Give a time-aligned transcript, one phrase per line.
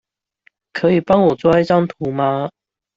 [0.73, 2.49] 可以幫我抓一張圖嗎？